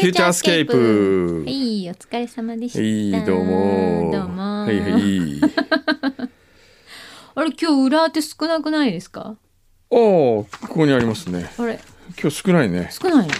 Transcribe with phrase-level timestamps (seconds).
[0.00, 2.80] フューチャースケープはい、お疲れ様でした。
[2.80, 4.62] いいどうもどうも。
[4.62, 5.40] はいはい
[7.34, 9.36] あれ、今日裏って少なくないですか？
[9.90, 11.78] おーここにありますねあれ、
[12.18, 13.34] 今日少ないね少ないの？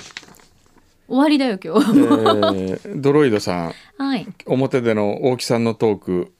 [1.08, 2.88] 終わりだよ、今え日。
[2.88, 4.26] ー、ドロイドさんはい。
[4.44, 6.32] 表での大木さんのトーク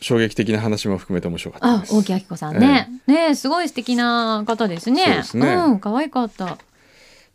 [0.00, 2.88] 衝撃的な話も含めて面白かったで、すあ大木明子さんね。
[3.06, 5.04] ね、すごい素敵な方ですね。
[5.04, 6.58] そうですねうん、可愛かった。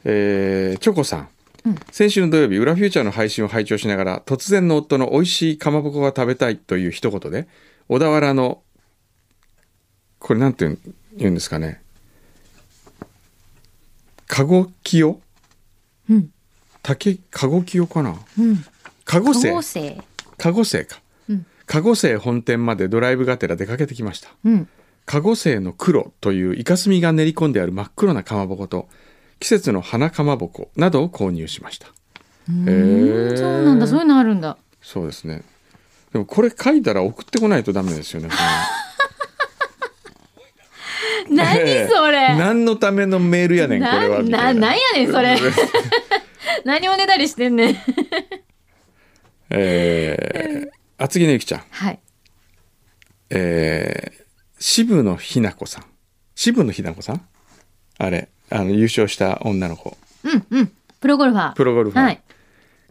[0.04, 1.30] えーチョコさん、
[1.66, 1.76] うん。
[1.92, 7.48] 先週の土曜日裏フューチャーの配信を拝聴しながら突然の夫の美味しいかまぼこが食べたいという一言で
[7.88, 8.62] 小田原の
[10.20, 10.66] これなんて
[11.16, 11.82] 言うんですかね。
[14.28, 15.20] かごきよ？
[16.10, 16.32] うん、
[16.82, 17.16] 竹？
[17.16, 18.16] かごきよかな？
[18.40, 18.66] うん。
[19.04, 20.02] かごせ高生。
[20.38, 21.46] かごせか、うん。
[21.68, 24.30] かごせ本店までドライブがてら出かけてきました。
[24.44, 24.68] うん。
[25.06, 28.90] かごせいの黒というイカスミが練り込んである真っ黒なかまぼこと
[29.40, 31.88] 季節の花かまぼこなどを購入しました。
[32.50, 33.38] うんへー。
[33.38, 34.58] そうなんだ、そういうのあるんだ。
[34.82, 35.44] そうですね。
[36.14, 38.30] でもこれ書いたら送ってこないとダメですよね。
[38.30, 38.36] こ
[41.30, 41.88] 何れ。
[41.88, 42.36] それ。
[42.36, 45.38] 何のためのメールやねんこれはみな、ななんやねん、それ。
[46.64, 47.78] 何をねだりしてんねん。
[49.50, 51.64] えー、厚木のゆきちゃん。
[51.70, 52.00] はい。
[53.30, 54.24] えー、
[54.60, 55.86] 渋野日向子さん。
[56.36, 57.22] 渋野日向子さん？
[57.98, 60.72] あれあの優勝した女の子うん、うん。
[61.00, 61.54] プロゴルファー。
[61.54, 62.22] プロゴルファー、はい。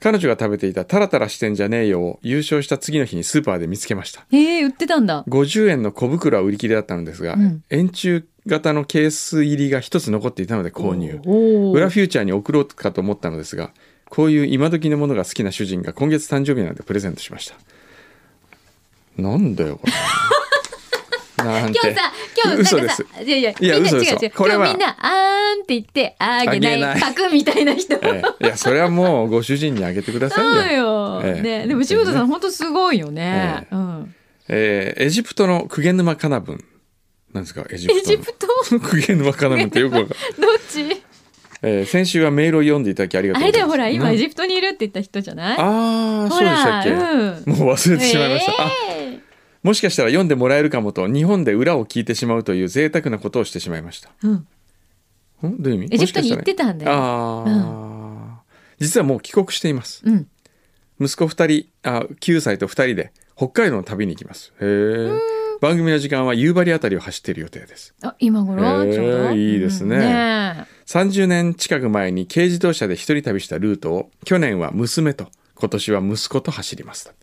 [0.01, 5.25] 彼女が食べていたタラタラしてんじゃねえよを優勝した次の日にスーパーで見つけましたへえ、売ってたんだ。
[5.29, 11.13] 50円の小袋は売り切れだったのですが、うん円柱型のケース入りが一つ残っていたので購入
[11.73, 13.71] 裏フューチャーに送ろうかと思ったのですが
[14.11, 17.55] こういう今時のものが好きな主人が今月誕生日なのでプレゼントしました
[19.17, 19.93] なんだよこれ
[21.37, 22.13] 今日さ、
[22.45, 24.31] 今日なんかさ、いやいや、いやみんな違う違う。
[24.31, 24.67] これは。
[24.67, 27.01] 今日みんな、あーんって言って、あげない、あげない。
[27.01, 27.95] 書くみたいな人。
[28.07, 28.45] ええ。
[28.45, 31.23] いやそれはもうご主人にあげてくださそういよ、よ。
[31.25, 31.43] ええ。
[31.43, 33.65] ね、でも渋田さん本当すごいよね。
[33.65, 33.75] ええ。
[33.75, 34.15] うん。
[34.49, 36.65] えーエジプトの鵠沼カナブン
[37.33, 37.65] なんですか？
[37.71, 38.01] エジプトの。
[38.01, 38.47] エジプト？
[38.79, 40.19] 鵠沼カナブンってよくわかんない。
[40.41, 41.03] どっち？
[41.63, 43.67] えー先週はメールを読んでいただきありがとうございます。
[43.67, 45.59] あれだよ、ほら、今なエジプトにいるって言った人じゃない？
[45.59, 47.21] ああほそうでしたっけ、らうん。
[47.21, 49.14] もう忘れてしまいました、あえ
[49.65, 54.11] もしかしたら読んでもらえるかもと日本で裏を聞いてしまうという贅沢なことをしてしまいました。
[54.23, 54.35] えうん。
[54.35, 55.63] ん？
[55.63, 55.95] どういう意味？
[55.95, 56.93] エジプトに行ってたんだよ。
[56.93, 58.43] ああ、
[58.79, 60.03] 実はもう帰国しています。
[60.05, 60.29] うん。
[61.01, 64.53] 息子2人あ9歳と2人で北海道の旅に行きます。
[64.61, 65.11] へえ
[65.61, 67.95] 番組の時間は夕張あたりを走っている予定です。
[68.03, 68.63] あ、今頃？
[68.93, 69.31] ちょうど？
[69.33, 69.97] いいですね。
[69.97, 70.03] うん。
[70.03, 77.15] ね30年近く前に軽自動車で一人旅したルートを去年は娘と今年は息子と走ります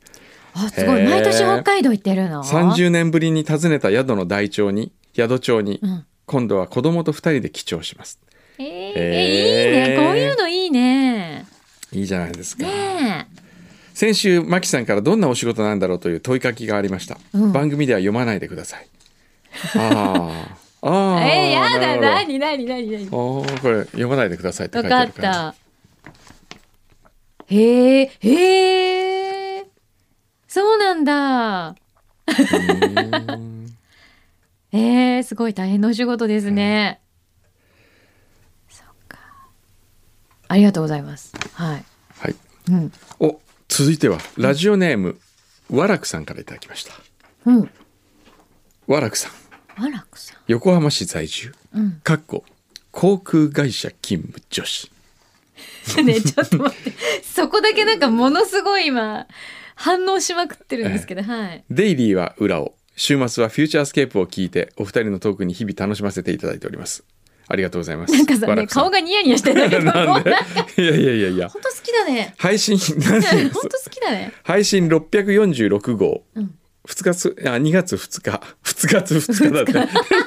[0.54, 1.04] あ、すごい。
[1.04, 8.18] 毎年北海道行ってるの？30年ぶりに訪ねた宿の台帳に宿帳に、うん今度は子供と2人で記帳します
[8.58, 9.98] えーへええいいね。
[9.98, 11.46] こういうのいいね。
[11.92, 13.28] いいじゃないですか、ね
[13.94, 18.88] 先週マキさんからどんなお仕事なんだろうという問いかけがありました、うん番組では読まないでください
[19.76, 21.50] ああああえ。
[21.50, 21.80] えー、やだ。
[21.80, 25.56] なるほどなになになになにおーこれ読まないでくださいって書いてあるからた。
[27.48, 29.01] へえ、へえ。
[31.02, 31.76] なんだ。
[34.74, 37.02] えー、すごい大変なお仕事ですね。
[38.70, 39.18] そっか。
[40.48, 41.34] ありがとうございます。
[41.54, 41.86] はい。
[42.18, 42.36] はい
[42.70, 42.92] うん。
[43.20, 45.20] お続いてはラジオネーム
[45.70, 46.94] わらくさんからいただきました
[47.46, 47.72] うん。
[48.88, 50.38] わらくさんわらくさん。
[50.48, 52.02] 横浜市在住うん。
[52.04, 52.46] かっこ
[52.92, 54.92] 航空会社勤務女子
[56.04, 56.94] ね、ちょっと待って。
[57.24, 59.28] そこだけなんかものすごい今、
[59.82, 61.64] 反応しまくってるんですけど、はい。
[61.70, 67.04] デイリーは裏を週末はフューチャースケープを聞いてお二人のトークに日々楽しませていただいております。
[67.48, 68.14] ありがとうございます。
[68.14, 71.50] なんかさ、ね、顔がニヤニヤしてるいやいやいやいや。
[71.50, 72.34] 本当好きだね。
[72.38, 74.32] 配信何本当好きだね。
[74.44, 76.56] 配信646号、うん。
[76.88, 78.42] 2月あ2月2日。
[78.64, 79.72] 2月2日だって。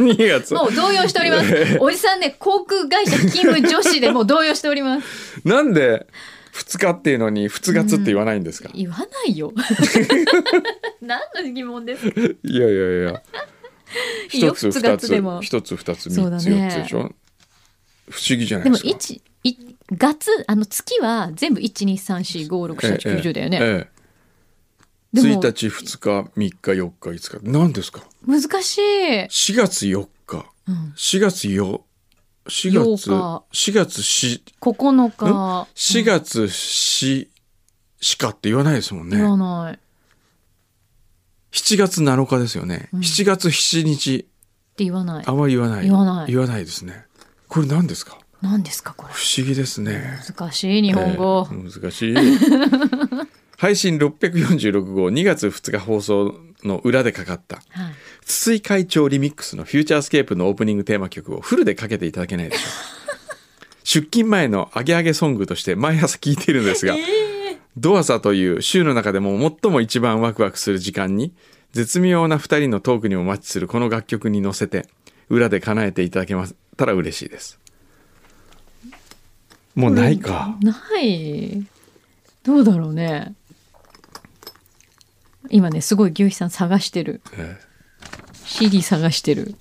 [0.03, 1.79] 2月もう動揺しております。
[1.81, 5.41] おじさんね、航空会社勤務女子でもう動揺しております。
[5.45, 6.07] なんで？
[6.55, 9.53] 2日っていうのに2月って言わないんですか、言わないよ。
[11.03, 12.21] 何の疑問ですか？
[12.21, 13.23] いやいやいや。
[14.29, 15.41] 一つ2二つ月でも。
[15.43, 17.13] 一つ二つ三つ四ねつでしょ
[18.09, 18.89] 不思議じゃないでもですか。
[18.91, 19.57] 一い
[19.93, 23.59] 月あの月は全部一二三四五六七八九十だよね。
[23.61, 23.95] ええ
[25.13, 27.51] でも1日2日3日4日5日。
[27.51, 28.03] 何ですか？
[28.27, 28.81] 難しい。
[29.25, 30.47] 4月4日。
[30.69, 30.93] うん。
[30.97, 31.85] 4月よ
[32.47, 35.09] 4月8 4月し九日。
[35.75, 37.31] 4月し
[38.01, 39.17] しかって言わないですもんね。
[39.17, 39.79] 言わない。
[41.53, 43.01] 7月7日ですよね、うん。
[43.01, 44.17] 7月7日。
[44.17, 45.25] って言わない。
[45.27, 45.33] あ。
[45.33, 45.85] んまり言わない。
[45.85, 46.27] 言わない。
[46.27, 47.07] 言わないですね。
[47.49, 48.19] これ何ですか？
[48.43, 49.15] 何ですかこれ？
[49.15, 50.19] 不思議ですね。
[50.37, 51.49] 難しい日本語。
[51.51, 53.29] えー難しい。
[53.57, 57.63] 配信646号2月2日放送の裏でかかった。
[57.71, 57.95] はい。
[58.25, 63.37] 筒井会長リミックスのフューチャースケープのオープニングテーマ曲をフルでかけていただけないでしょうか
[63.85, 66.97] 出勤前のアゲアゲソングとして毎朝聴いているんですが、
[67.77, 71.35] 土朝という週の中でも最も一番ワクワクする時間に
[71.73, 74.87] 絶妙な2人のトークにもマッチするこの楽曲に乗せて
[75.29, 77.59] 裏で叶えていただけましたら嬉しいです
[79.75, 81.67] もうないかない。
[82.45, 83.35] どうだろうね。
[85.51, 87.21] 今ねすごい牛肥さん探してる。
[87.37, 87.59] え
[88.55, 89.57] CD 探してる。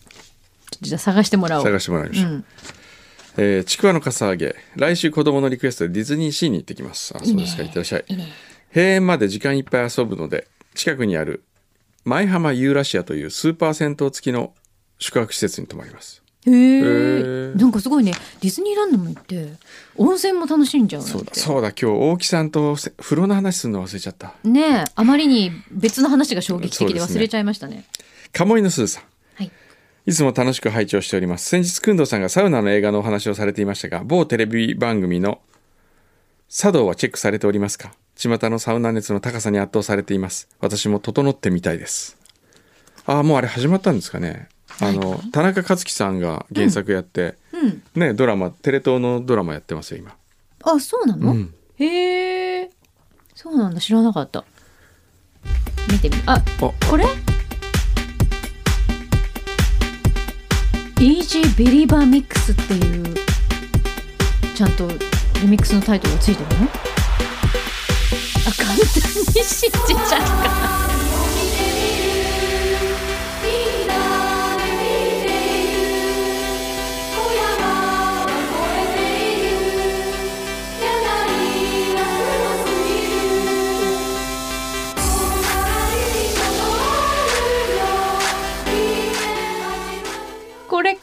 [0.81, 1.63] じゃあ探してもらおう。
[1.63, 2.45] 探してもらいましょう、うん。
[3.37, 4.55] えーちくわのかさ揚げ。
[4.75, 7.13] 来週子供のリクエストでディズニーシーに行ってきます。
[7.17, 7.63] あそうですか。
[7.63, 8.15] いってらっしゃい。
[8.15, 8.27] ね。
[8.69, 11.43] 閉園まで時間いっぱい遊ぶので近くにある
[12.05, 14.53] 舞浜ユーラシアというスーパー銭湯付きの
[14.99, 16.21] 宿泊施設に泊まります。
[16.45, 17.63] へへえ。
[17.63, 18.11] んかすごいね。
[18.41, 19.53] ディズニーランドも行って
[19.95, 21.69] 温泉も楽しんじゃうそうだそうだ。
[21.69, 24.35] 今日大木さんとせ風呂の話するの忘れちゃった。
[24.43, 24.83] ねえ。
[24.93, 27.85] あまりに別の話が衝撃的で忘れちゃいましたね。
[28.33, 29.03] 鴨居のすずさん
[29.35, 29.51] はい。
[30.05, 35.39] いつも楽しく拝聴しております先日工藤さんがサウナの映画のお話をされていましたが某テレビ番組の
[36.49, 37.93] 茶道はチェックされておりますか？
[38.15, 42.17] 巷のサウナ熱の高さに圧倒されています私も整ってみたいです
[43.05, 44.49] ああもうあれ始まったんですかね
[44.79, 47.83] あの田中克樹さんが原作やって、うん。
[47.95, 50.15] ねドラマテレ東のドラマやってますよ今
[50.63, 51.31] あそうなの？
[51.31, 52.69] うんへえ。
[53.35, 54.45] そうなんだ知らなかった。
[55.91, 56.41] 見てみああ
[56.89, 57.05] これ？
[61.03, 63.03] イージービリーバーミックスっていう
[64.55, 64.87] ちゃんと
[65.41, 66.65] リミックスのタイトルがついてるの？
[66.65, 66.69] あ
[68.63, 68.89] 完全に
[69.43, 70.21] 信じちゃっ
[70.87, 70.92] た。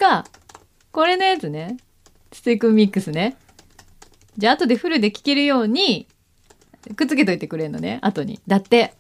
[0.01, 0.25] か。
[0.93, 1.77] これのやつね。
[2.33, 3.37] ステークミックスね。
[4.39, 6.09] じゃあ後でフルで聴けるように
[6.97, 7.99] くっつけといてくれるのね。
[8.01, 8.41] 後に。
[8.47, 8.95] だって。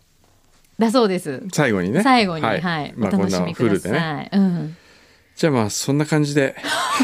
[0.79, 1.43] だそうです。
[1.53, 4.31] 最後にね最後に、は、はいい、おまあこんな楽しみください。
[4.31, 4.77] うん。
[5.35, 6.55] じゃあまあそんな感じで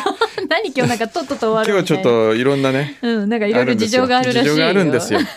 [0.49, 4.53] 何今日なんかとっとと終わる今日ちょっといろんなねうん、なんかいろいろ事情があるらしいよ。
[4.53, 5.21] 事情があるんですよ。
[5.21, 5.23] っ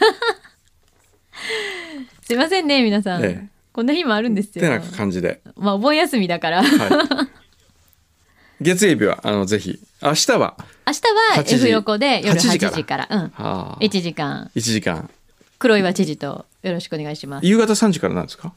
[2.24, 3.24] すいませんね、皆さん。
[3.24, 4.62] ええこんな日もあるんですよ。
[4.62, 6.64] てな感じで、まあ、お盆休みだから。
[6.64, 6.86] 明は
[7.24, 7.28] い、
[8.62, 9.80] 月曜日はあのぜひ。
[10.02, 11.56] 明日は、日は8時。
[11.56, 12.72] F 横で夜8時8から。
[12.72, 13.08] 時から。
[13.10, 13.22] うん。
[13.22, 14.52] はあ、1時間。
[14.56, 15.10] 1時間。
[15.60, 17.46] 黒岩知事とよろしくお願いします。
[17.46, 18.54] 夕方3時からなんですか？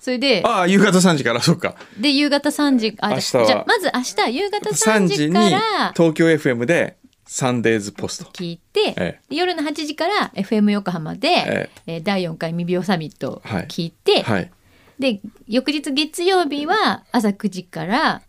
[0.00, 1.40] それで、ああ夕方3時から。
[1.40, 1.76] そっか。
[1.98, 4.00] で、夕方3時、あ、明日はじゃあまず明
[4.30, 4.72] 日、夕方3
[5.04, 8.24] 3時時にから東京 FM でサンデーズポスト。
[8.32, 11.96] 聞いて、えで夜の8時から FM 横浜で、ええ。
[11.98, 14.50] ー第4回未病サミットはい聞いて、はい。
[14.98, 18.20] で、翌日月曜日は朝9時から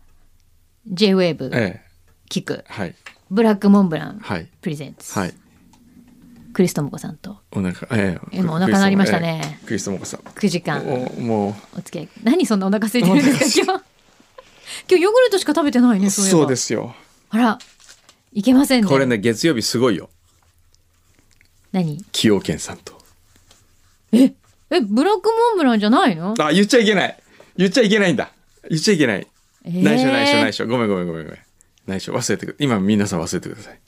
[0.88, 1.82] J-Wave え
[2.30, 2.94] 聞く、えはい。
[3.30, 4.48] ブラックモンブランはい。
[4.60, 5.34] プレゼンツ、はい。
[6.52, 8.38] クリストモコさんと、お腹ええ。
[8.38, 9.40] 今お腹鳴りましたね。
[9.44, 9.66] ええ。
[9.66, 10.20] クリストモコさん。
[10.20, 10.80] 9時間。
[10.88, 12.08] おもお付き合い。
[12.22, 13.72] 何そんなお腹空いてるんですか？
[13.72, 13.84] 今日。
[14.88, 16.28] 今日ヨーグルトしか食べてないね、うそうい。
[16.28, 16.94] そうですよ。
[17.30, 17.58] あら、
[18.32, 18.88] いけませんね。
[18.88, 20.08] これね月曜日すごいよ。
[21.72, 21.98] 何？
[22.12, 22.96] 崎陽軒さんと。
[24.12, 24.32] え、
[24.70, 26.34] え、ブラックモンブランじゃないの？
[26.38, 27.18] あ言っちゃいけない。
[27.56, 28.30] 言っちゃいけないんだ。
[28.70, 29.26] 言っちゃいけない
[29.66, 29.82] えー。
[29.82, 30.66] 内緒内緒内緒。
[30.66, 31.40] ごめんごめんごめんごめん。
[31.86, 32.12] 内緒。
[32.12, 33.80] 忘れてく今皆さん忘れてください。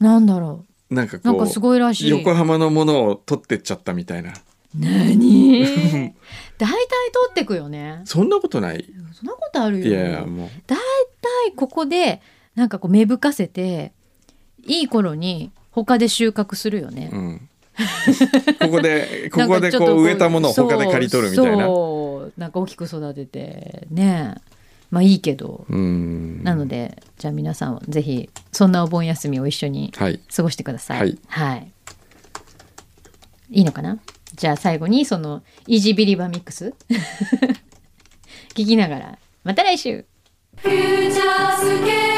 [0.00, 2.10] なんだろなんかこうなんかすごいらしい。
[2.10, 4.30] 横浜のものを取ってっちゃったみたいな。
[4.30, 4.34] う。
[4.74, 5.64] 何？
[6.58, 6.78] 大体
[7.12, 8.02] 取ってくよね。
[8.04, 8.86] そんなことない。
[9.12, 9.86] そんなことあるよ。
[9.86, 10.48] いやいやもう。
[10.66, 10.78] 大
[11.46, 12.20] 体ここで、
[12.54, 13.92] なんかこう芽吹かせて、
[14.64, 17.10] いい頃に他で収穫するよね。
[17.12, 17.48] うん
[18.60, 21.64] ここでここでこう植えたものを他で刈り取るみたいな。
[21.64, 24.36] そうなんか大きく育ててね
[24.90, 26.42] まあいいけど、うん。
[26.44, 30.20] なのでじゃあ皆さんはぜひそんなお盆休みを一緒にはい。
[30.34, 30.98] 過ごしてください。
[30.98, 31.72] はい、はい、
[33.50, 33.98] いいのかな？
[34.34, 36.74] じゃあ最後にそのイージービリバーミックス？
[38.54, 39.18] 聞きながら。
[39.44, 40.04] また来週。
[40.56, 42.11] フューチャースケープ